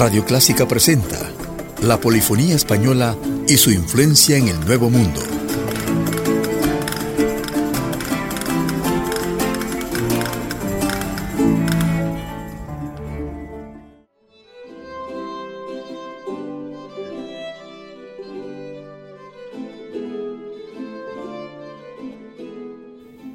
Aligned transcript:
Radio 0.00 0.24
Clásica 0.24 0.66
presenta 0.66 1.30
la 1.82 2.00
polifonía 2.00 2.54
española 2.54 3.18
y 3.46 3.58
su 3.58 3.70
influencia 3.70 4.38
en 4.38 4.48
el 4.48 4.58
Nuevo 4.60 4.88
Mundo. 4.88 5.20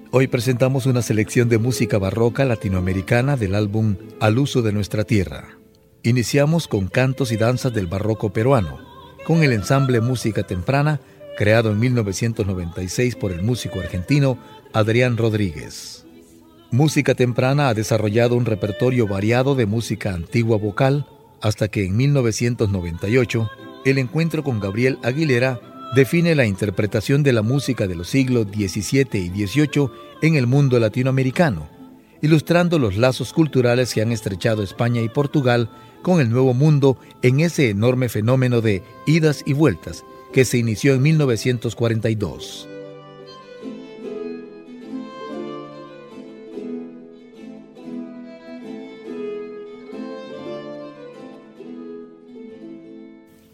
Hoy 0.10 0.26
presentamos 0.26 0.88
una 0.88 1.04
selección 1.04 1.48
de 1.48 1.60
música 1.60 2.00
barroca 2.00 2.44
latinoamericana 2.44 3.38
del 3.38 3.54
álbum 3.54 3.98
Al 4.20 4.40
uso 4.40 4.63
de 4.63 4.74
nuestra 4.74 5.04
tierra. 5.04 5.60
Iniciamos 6.06 6.68
con 6.68 6.86
cantos 6.86 7.32
y 7.32 7.36
danzas 7.36 7.74
del 7.74 7.88
barroco 7.88 8.32
peruano, 8.32 8.78
con 9.26 9.42
el 9.42 9.52
ensamble 9.52 10.02
Música 10.02 10.44
Temprana, 10.44 11.02
creado 11.36 11.72
en 11.72 11.80
1996 11.80 13.16
por 13.16 13.32
el 13.32 13.42
músico 13.42 13.80
argentino 13.80 14.38
Adrián 14.72 15.18
Rodríguez. 15.18 16.06
Música 16.70 17.16
Temprana 17.16 17.70
ha 17.70 17.74
desarrollado 17.74 18.36
un 18.36 18.46
repertorio 18.46 19.08
variado 19.08 19.56
de 19.56 19.66
música 19.66 20.14
antigua 20.14 20.58
vocal, 20.58 21.08
hasta 21.42 21.70
que 21.70 21.86
en 21.86 21.98
1998 21.98 23.50
el 23.84 23.98
encuentro 23.98 24.44
con 24.44 24.60
Gabriel 24.60 25.00
Aguilera 25.02 25.60
define 25.96 26.36
la 26.36 26.46
interpretación 26.46 27.24
de 27.24 27.34
la 27.34 27.42
música 27.42 27.88
de 27.88 27.96
los 27.96 28.10
siglos 28.10 28.46
XVII 28.54 29.08
y 29.14 29.48
XVIII 29.48 29.90
en 30.22 30.36
el 30.36 30.46
mundo 30.46 30.78
latinoamericano, 30.78 31.68
ilustrando 32.22 32.78
los 32.78 32.96
lazos 32.96 33.34
culturales 33.34 33.92
que 33.92 34.04
han 34.04 34.12
estrechado 34.12 34.62
España 34.62 35.02
y 35.02 35.10
Portugal 35.10 35.72
con 36.06 36.22
el 36.22 36.30
Nuevo 36.30 36.54
Mundo 36.54 37.00
en 37.24 37.40
ese 37.40 37.72
enorme 37.72 38.10
fenómeno 38.10 38.62
de 38.62 38.84
idas 39.08 39.42
y 39.44 39.54
vueltas 39.54 40.06
que 40.32 40.46
se 40.46 40.60
inició 40.60 40.94
en 40.94 41.02
1942. 41.02 42.70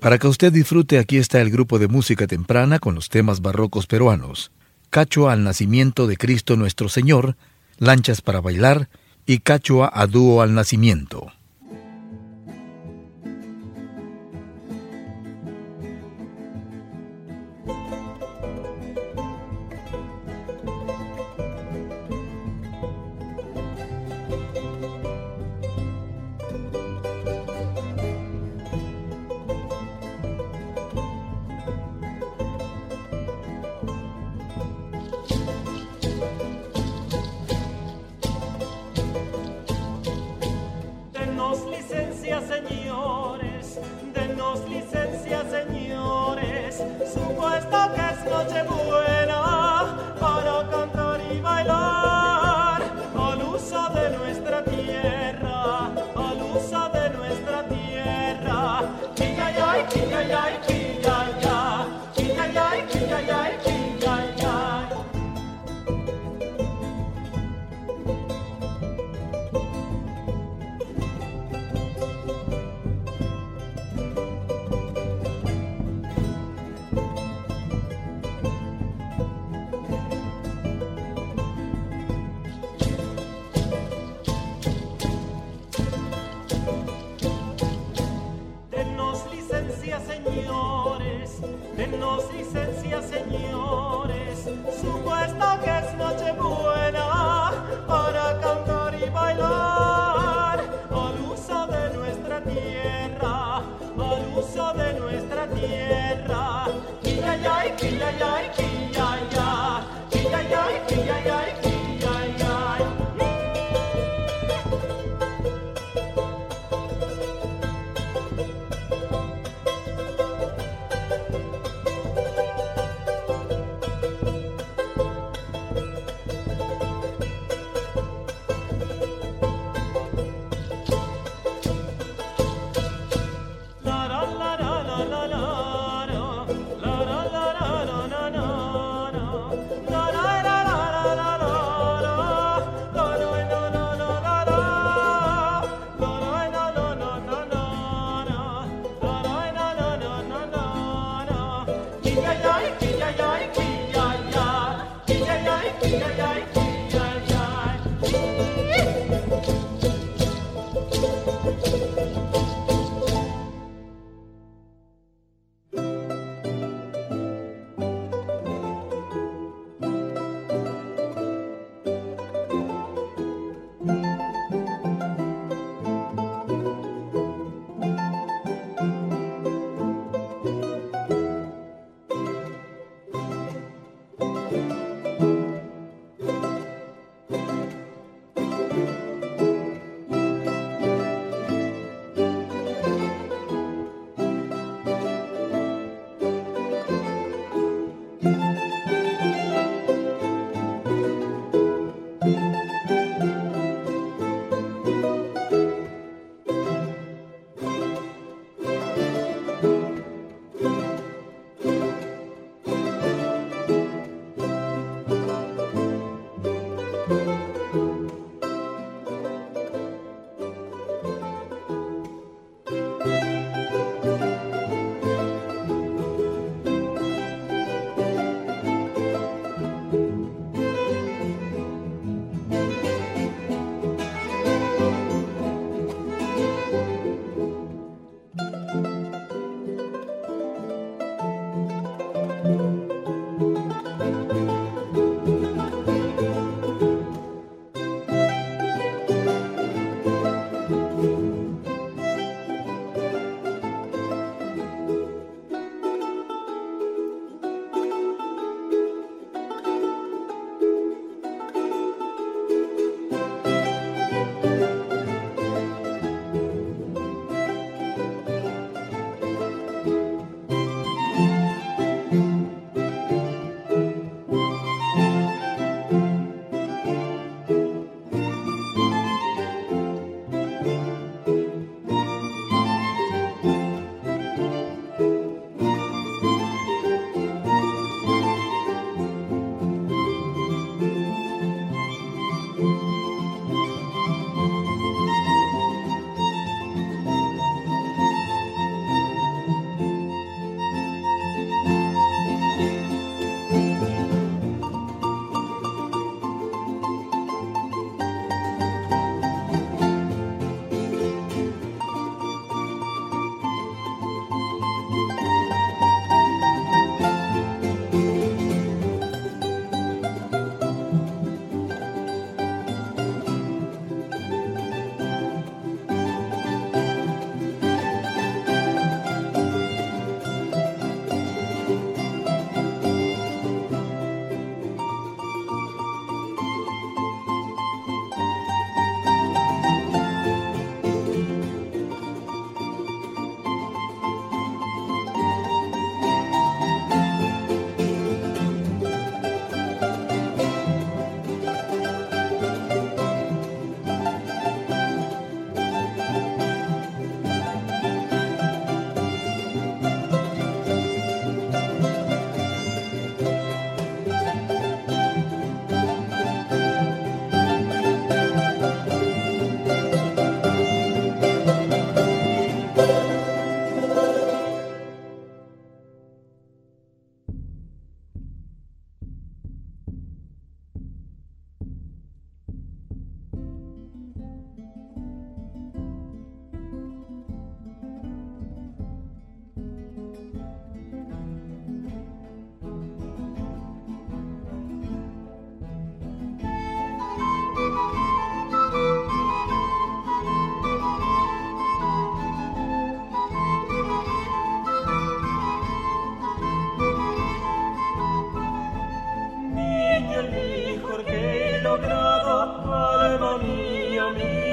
Para 0.02 0.18
que 0.18 0.28
usted 0.28 0.52
disfrute, 0.52 1.00
aquí 1.00 1.16
está 1.16 1.40
el 1.40 1.52
grupo 1.52 1.80
de 1.80 1.88
música 1.88 2.28
temprana 2.28 2.80
con 2.80 2.96
los 2.96 3.08
temas 3.08 3.42
barrocos 3.42 3.88
peruanos. 3.88 4.52
Cachua 4.90 5.32
al 5.32 5.46
nacimiento 5.46 6.06
de 6.06 6.18
Cristo 6.18 6.58
nuestro 6.58 6.90
Señor, 6.90 7.38
Lanchas 7.78 8.22
para 8.22 8.42
bailar 8.42 8.90
y 9.26 9.40
Cachua 9.40 9.90
a 9.94 10.06
dúo 10.06 10.42
al 10.42 10.54
nacimiento. 10.54 11.32
ay, 60.21 60.32
ay. 60.33 60.61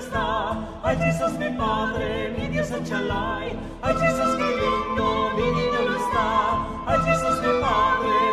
está. 0.00 0.56
Ay, 0.82 0.96
Jesús, 0.96 1.32
mi 1.38 1.50
Padre, 1.50 2.34
mi 2.36 2.48
Dios, 2.48 2.70
Achalay. 2.72 3.56
Ay, 3.82 3.94
Jesús, 3.94 4.36
qué 4.36 4.48
lindo, 4.60 5.30
mi 5.36 5.42
niño 5.42 5.80
no 5.88 5.96
está. 5.96 6.28
Ay, 6.86 6.98
Jesús, 7.04 7.36
mi 7.42 7.60
Padre. 7.60 8.29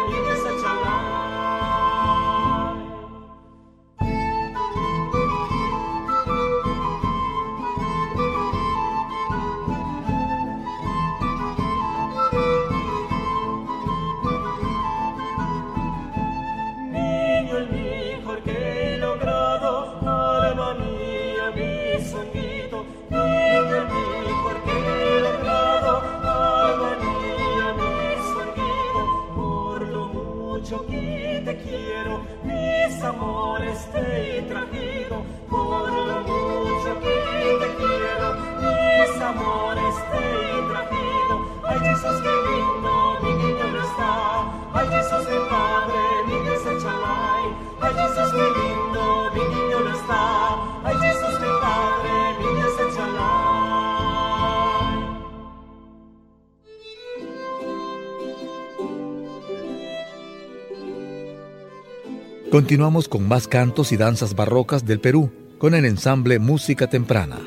Continuamos 62.58 63.08
con 63.08 63.28
más 63.28 63.48
cantos 63.48 63.92
y 63.92 63.98
danzas 63.98 64.34
barrocas 64.34 64.84
del 64.84 65.00
Perú, 65.00 65.32
con 65.60 65.76
el 65.76 65.86
ensamble 65.86 66.40
Música 66.40 66.88
Temprana. 66.88 67.38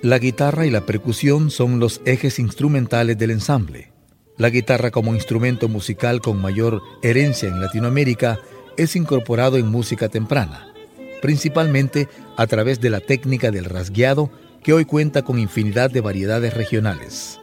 La 0.00 0.20
guitarra 0.20 0.64
y 0.64 0.70
la 0.70 0.86
percusión 0.86 1.50
son 1.50 1.80
los 1.80 2.00
ejes 2.04 2.38
instrumentales 2.38 3.18
del 3.18 3.32
ensamble. 3.32 3.90
La 4.36 4.50
guitarra 4.50 4.92
como 4.92 5.12
instrumento 5.12 5.68
musical 5.68 6.20
con 6.20 6.40
mayor 6.40 6.82
herencia 7.02 7.48
en 7.48 7.60
Latinoamérica 7.60 8.38
es 8.76 8.94
incorporado 8.94 9.56
en 9.56 9.66
música 9.66 10.08
temprana, 10.08 10.72
principalmente 11.20 12.08
a 12.36 12.46
través 12.46 12.80
de 12.80 12.90
la 12.90 13.00
técnica 13.00 13.50
del 13.50 13.64
rasgueado 13.64 14.30
que 14.62 14.72
hoy 14.72 14.84
cuenta 14.84 15.22
con 15.22 15.40
infinidad 15.40 15.90
de 15.90 16.00
variedades 16.00 16.54
regionales. 16.54 17.40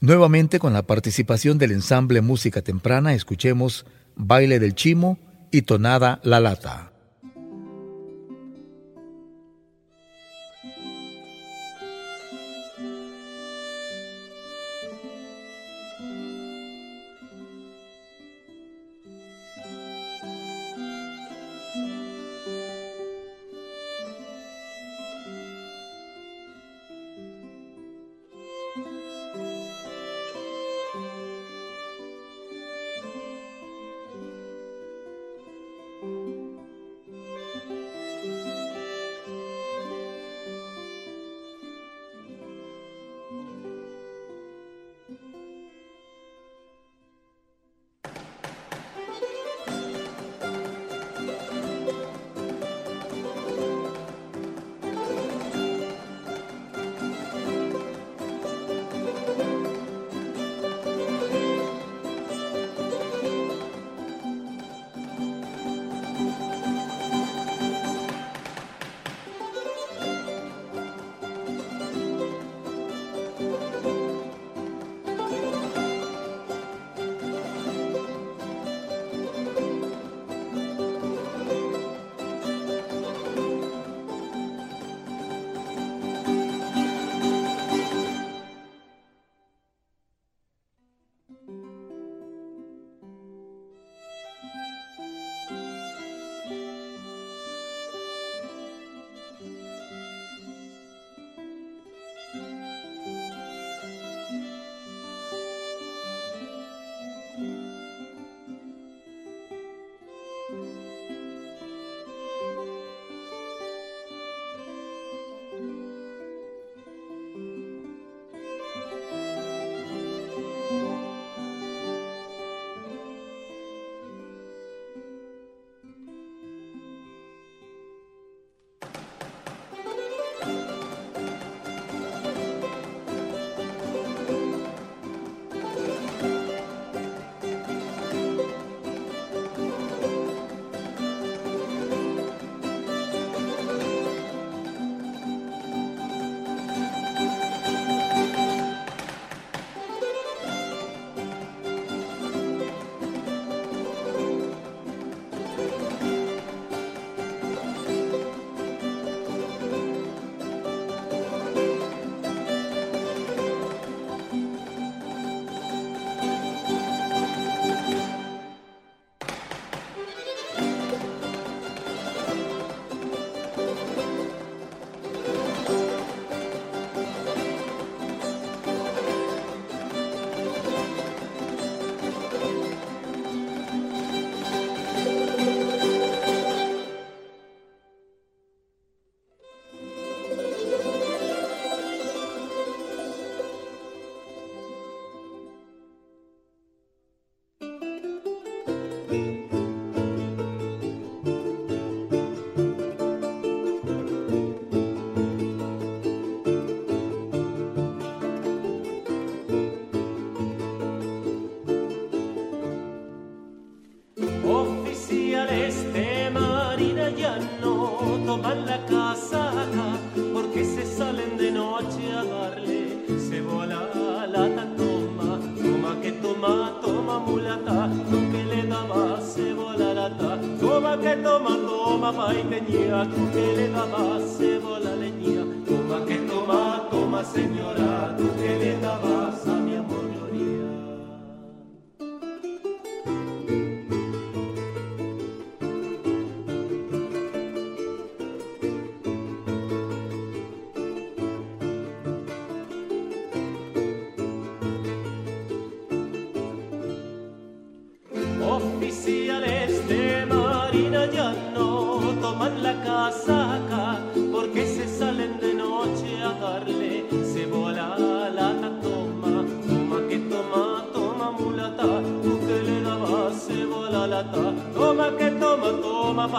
Nuevamente 0.00 0.60
con 0.60 0.72
la 0.72 0.82
participación 0.82 1.58
del 1.58 1.72
ensamble 1.72 2.20
Música 2.20 2.62
Temprana 2.62 3.12
escuchemos 3.12 3.86
Baile 4.16 4.58
del 4.58 4.74
Chimo 4.74 5.18
y 5.50 5.62
Tonada 5.62 6.20
La 6.22 6.40
Lata. 6.40 6.91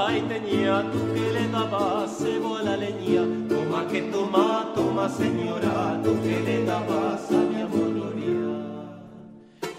Toma 0.04 0.12
paiteña 0.12 0.92
tú 0.92 1.14
que 1.14 1.32
le 1.32 1.48
dabas 1.48 2.18
cebola 2.18 2.76
leña. 2.78 3.24
Toma 3.48 3.88
que 3.88 4.02
toma 4.12 4.72
toma 4.76 5.10
señora 5.10 6.00
tú 6.04 6.22
que 6.22 6.40
le 6.42 6.66
dabas 6.66 7.32
a 7.32 7.42
mi 7.50 7.62
amor 7.62 7.94
gloria. 7.94 8.44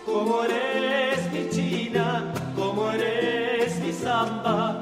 Como 0.06 0.44
eres 0.44 1.32
mi 1.32 1.48
china 1.50 2.32
como 2.56 2.90
eres 2.90 3.78
mi 3.80 3.92
samba 3.92 4.80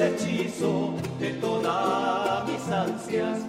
hechizo 0.00 0.94
de 1.18 1.30
todas 1.34 2.48
mis 2.48 2.72
ansias 2.72 3.39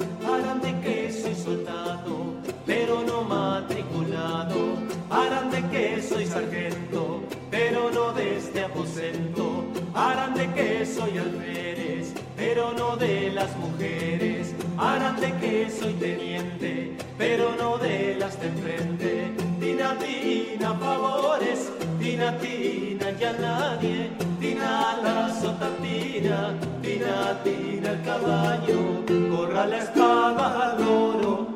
este 8.38 8.64
aposento, 8.64 9.66
harán 9.94 10.34
de 10.34 10.52
que 10.54 10.86
soy 10.86 11.18
alférez, 11.18 12.14
pero 12.36 12.74
no 12.74 12.96
de 12.96 13.32
las 13.32 13.56
mujeres, 13.58 14.54
harán 14.78 15.20
de 15.20 15.32
que 15.38 15.70
soy 15.70 15.94
teniente, 15.94 16.96
pero 17.18 17.56
no 17.56 17.78
de 17.78 18.16
las 18.20 18.40
de 18.40 18.48
enfrente, 18.48 19.32
tina, 19.60 19.98
tina, 20.00 20.74
favores, 20.76 21.72
tina, 22.00 22.38
tina, 22.38 23.12
ya 23.20 23.34
nadie. 23.34 24.12
Tina 24.42 24.98
la 25.04 25.30
sotatina, 25.40 26.56
tina, 26.82 27.40
tina 27.44 27.92
el 27.92 28.02
caballo, 28.04 29.06
corra 29.30 29.68
la 29.68 29.78
espada 29.78 30.74
al 30.74 30.88
oro, 30.88 31.48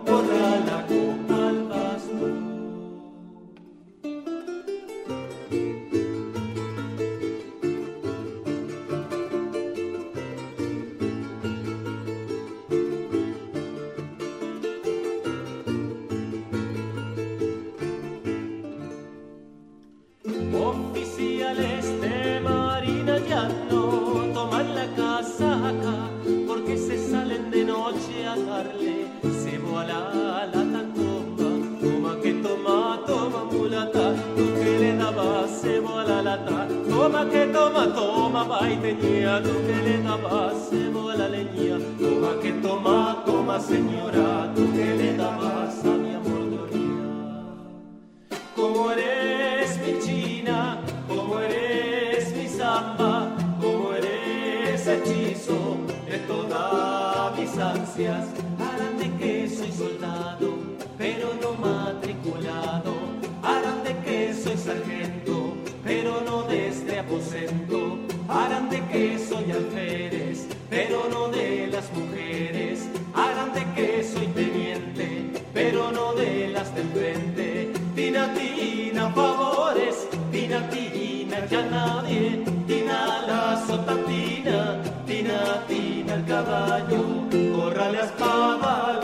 Toma 37.15 37.29
que 37.29 37.45
toma, 37.47 37.93
toma, 37.93 38.59
tenía 38.81 39.41
tú 39.41 39.53
que 39.65 39.75
le 39.87 40.03
dabas 40.03 40.69
cebo 40.69 41.13
la 41.13 41.29
leña. 41.29 41.77
Toma 41.97 42.41
que 42.41 42.51
toma, 42.61 43.23
toma, 43.25 43.57
señora, 43.57 44.51
tú 44.53 44.69
que 44.73 44.95
le 44.95 45.15
dabas 45.15 45.85
a 45.85 45.91
mi 45.91 46.13
amor 46.13 46.49
gloria. 46.49 46.81
Como 48.53 48.91
eres 48.91 49.79
mi 49.79 49.97
china, 50.05 50.81
como 51.07 51.39
eres 51.39 52.35
mi 52.35 52.49
samba, 52.49 53.33
como 53.61 53.93
eres 53.93 54.85
hechizo 54.85 55.77
de 56.09 56.17
todas 56.27 57.39
mis 57.39 57.57
ansias. 57.57 58.25
Harán 58.59 58.97
de 58.97 59.09
que 59.17 59.49
soy 59.49 59.71
soldado, 59.71 60.57
pero 60.97 61.29
no 61.41 61.53
matriculado. 61.53 62.93
Harán 63.41 63.85
de 63.85 63.95
que 64.03 64.33
soy 64.33 64.57
sargento 64.57 65.15
pero 65.85 66.19
no 66.21 66.41
de 66.41 66.44
aposento. 67.05 67.99
Harán 68.27 68.69
de 68.69 68.81
que 68.87 69.19
soy 69.19 69.51
alférez, 69.51 70.47
pero 70.69 71.07
no 71.09 71.27
de 71.29 71.67
las 71.67 71.91
mujeres. 71.93 72.87
Harán 73.13 73.53
de 73.53 73.63
que 73.75 74.03
soy 74.03 74.27
teniente, 74.27 75.31
pero 75.53 75.91
no 75.91 76.13
de 76.13 76.49
las 76.49 76.73
del 76.75 76.87
frente. 76.89 77.71
Tina, 77.95 78.33
tina, 78.33 79.09
favores, 79.11 80.07
tina, 80.31 80.69
tina, 80.69 81.45
ya 81.45 81.61
nadie. 81.63 82.43
Tina 82.67 83.21
la 83.27 83.63
sotatina, 83.67 84.81
tina, 85.05 85.63
tina 85.67 86.13
el 86.15 86.25
caballo. 86.25 87.03
Corra 87.55 87.91
la 87.91 88.01
espada 88.05 88.99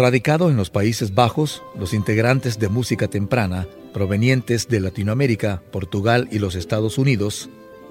Radicado 0.00 0.48
en 0.48 0.56
los 0.56 0.70
Países 0.70 1.14
Bajos, 1.14 1.62
los 1.78 1.92
integrantes 1.92 2.58
de 2.58 2.70
música 2.70 3.08
temprana, 3.08 3.68
provenientes 3.92 4.66
de 4.66 4.80
Latinoamérica, 4.80 5.62
Portugal 5.70 6.26
y 6.32 6.38
los 6.38 6.54
Estados 6.54 6.96
Unidos, 6.96 7.50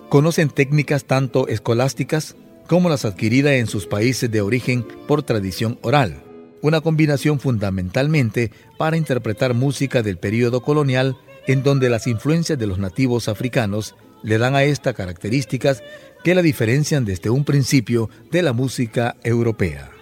conocen 0.09 0.49
técnicas 0.49 1.03
tanto 1.03 1.47
escolásticas 1.47 2.35
como 2.65 2.89
las 2.89 3.05
adquiridas 3.05 3.53
en 3.53 3.67
sus 3.67 3.85
países 3.85 4.31
de 4.31 4.41
origen 4.41 4.87
por 5.07 5.21
tradición 5.21 5.77
oral, 5.83 6.23
una 6.63 6.81
combinación 6.81 7.39
fundamentalmente 7.39 8.49
para 8.79 8.97
interpretar 8.97 9.53
música 9.53 10.01
del 10.01 10.17
período 10.17 10.61
colonial 10.61 11.15
en 11.45 11.61
donde 11.61 11.91
las 11.91 12.07
influencias 12.07 12.57
de 12.57 12.65
los 12.65 12.79
nativos 12.79 13.27
africanos 13.27 13.93
le 14.23 14.39
dan 14.39 14.55
a 14.55 14.63
esta 14.63 14.95
características 14.95 15.83
que 16.23 16.33
la 16.33 16.41
diferencian 16.41 17.05
desde 17.05 17.29
un 17.29 17.45
principio 17.45 18.09
de 18.31 18.41
la 18.41 18.53
música 18.53 19.15
europea. 19.23 19.98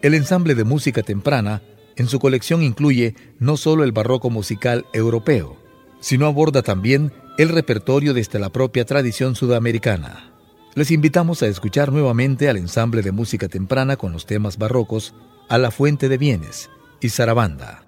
El 0.00 0.14
ensamble 0.14 0.54
de 0.54 0.64
música 0.64 1.02
temprana 1.02 1.62
en 1.96 2.06
su 2.06 2.20
colección 2.20 2.62
incluye 2.62 3.16
no 3.40 3.56
solo 3.56 3.82
el 3.82 3.90
barroco 3.90 4.30
musical 4.30 4.86
europeo, 4.92 5.56
sino 6.00 6.26
aborda 6.26 6.62
también 6.62 7.12
el 7.38 7.48
repertorio 7.48 8.14
desde 8.14 8.38
la 8.38 8.50
propia 8.50 8.84
tradición 8.84 9.34
sudamericana. 9.34 10.32
Les 10.74 10.92
invitamos 10.92 11.42
a 11.42 11.48
escuchar 11.48 11.90
nuevamente 11.90 12.48
al 12.48 12.56
ensamble 12.56 13.02
de 13.02 13.10
música 13.10 13.48
temprana 13.48 13.96
con 13.96 14.12
los 14.12 14.26
temas 14.26 14.58
barrocos 14.58 15.14
A 15.48 15.58
la 15.58 15.72
Fuente 15.72 16.08
de 16.08 16.18
Bienes 16.18 16.70
y 17.00 17.08
Sarabanda. 17.08 17.87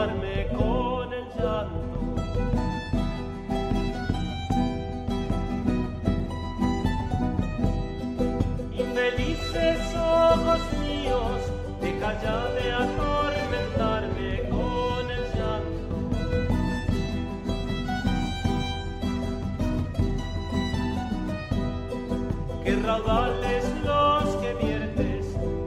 raudales 22.91 23.65
los 23.85 24.35
que 24.37 24.53
viertes 24.53 25.25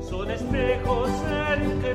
son 0.09 0.31
espejos 0.31 1.11
en 1.31 1.81
que 1.81 1.95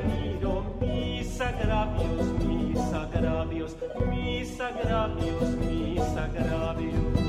agravios, 1.41 2.25
mis 2.45 2.93
agravios, 2.93 3.75
mis 4.09 4.59
agravios, 4.59 5.49
mis 5.55 5.99
agravios. 5.99 7.28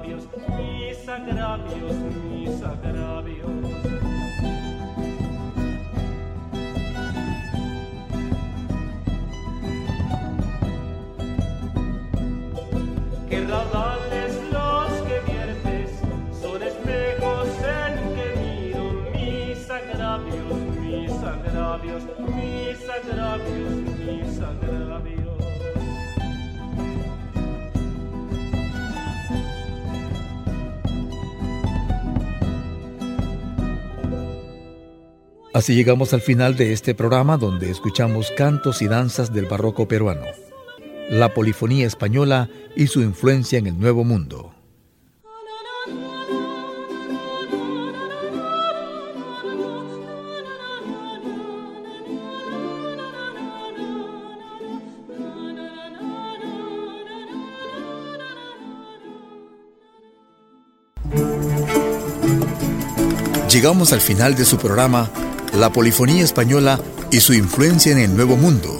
Agravios, 0.00 0.28
mis 0.56 1.08
agravios, 1.08 1.96
mis 2.30 2.62
agravios. 2.62 3.19
Así 35.60 35.74
llegamos 35.74 36.14
al 36.14 36.22
final 36.22 36.56
de 36.56 36.72
este 36.72 36.94
programa 36.94 37.36
donde 37.36 37.70
escuchamos 37.70 38.32
cantos 38.34 38.80
y 38.80 38.88
danzas 38.88 39.30
del 39.34 39.44
barroco 39.44 39.86
peruano, 39.86 40.24
la 41.10 41.34
polifonía 41.34 41.86
española 41.86 42.48
y 42.76 42.86
su 42.86 43.02
influencia 43.02 43.58
en 43.58 43.66
el 43.66 43.78
Nuevo 43.78 44.04
Mundo. 44.04 44.54
Llegamos 63.50 63.92
al 63.92 64.00
final 64.00 64.36
de 64.36 64.44
su 64.44 64.58
programa 64.58 65.10
La 65.58 65.72
Polifonía 65.72 66.22
Española 66.22 66.80
y 67.10 67.18
su 67.18 67.34
influencia 67.34 67.90
en 67.90 67.98
el 67.98 68.14
Nuevo 68.14 68.36
Mundo, 68.36 68.79